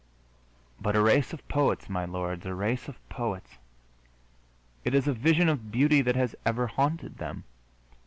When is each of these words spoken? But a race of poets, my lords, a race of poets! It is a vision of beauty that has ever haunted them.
But 0.79 0.95
a 0.95 1.01
race 1.03 1.31
of 1.31 1.47
poets, 1.47 1.87
my 1.87 2.05
lords, 2.05 2.43
a 2.47 2.55
race 2.55 2.87
of 2.87 2.97
poets! 3.07 3.59
It 4.83 4.95
is 4.95 5.07
a 5.07 5.13
vision 5.13 5.47
of 5.47 5.71
beauty 5.71 6.01
that 6.01 6.15
has 6.15 6.35
ever 6.43 6.65
haunted 6.65 7.19
them. 7.19 7.43